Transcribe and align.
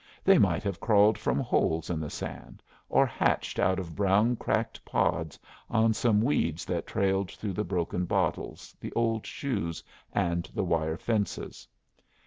They 0.23 0.39
might 0.39 0.63
have 0.63 0.79
crawled 0.79 1.19
from 1.19 1.39
holes 1.39 1.91
in 1.91 1.99
the 1.99 2.09
sand, 2.09 2.63
or 2.89 3.05
hatched 3.05 3.59
out 3.59 3.77
of 3.77 3.95
brown 3.95 4.35
cracked 4.35 4.83
pods 4.83 5.37
on 5.69 5.93
some 5.93 6.21
weeds 6.23 6.65
that 6.65 6.87
trailed 6.87 7.29
through 7.29 7.53
the 7.53 7.63
broken 7.63 8.05
bottles, 8.05 8.75
the 8.79 8.91
old 8.93 9.27
shoes, 9.27 9.83
and 10.11 10.45
the 10.55 10.63
wire 10.63 10.97
fences. 10.97 11.67